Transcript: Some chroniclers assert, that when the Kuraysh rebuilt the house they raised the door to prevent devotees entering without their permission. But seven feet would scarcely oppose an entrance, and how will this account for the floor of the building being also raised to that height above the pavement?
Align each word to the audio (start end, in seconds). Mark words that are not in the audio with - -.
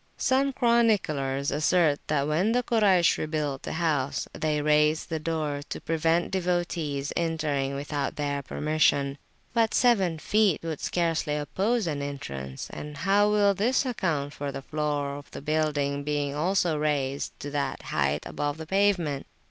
Some 0.17 0.51
chroniclers 0.53 1.51
assert, 1.51 1.99
that 2.07 2.27
when 2.27 2.53
the 2.53 2.63
Kuraysh 2.63 3.19
rebuilt 3.19 3.61
the 3.61 3.73
house 3.73 4.27
they 4.33 4.59
raised 4.59 5.09
the 5.09 5.19
door 5.19 5.61
to 5.69 5.79
prevent 5.79 6.31
devotees 6.31 7.13
entering 7.15 7.75
without 7.75 8.15
their 8.15 8.41
permission. 8.41 9.19
But 9.53 9.75
seven 9.75 10.17
feet 10.17 10.63
would 10.63 10.79
scarcely 10.81 11.35
oppose 11.37 11.85
an 11.85 12.01
entrance, 12.01 12.67
and 12.71 12.97
how 12.97 13.29
will 13.29 13.53
this 13.53 13.85
account 13.85 14.33
for 14.33 14.51
the 14.51 14.63
floor 14.63 15.17
of 15.17 15.29
the 15.29 15.39
building 15.39 16.03
being 16.03 16.33
also 16.33 16.79
raised 16.79 17.39
to 17.41 17.51
that 17.51 17.83
height 17.83 18.23
above 18.25 18.57
the 18.57 18.65
pavement? 18.65 19.27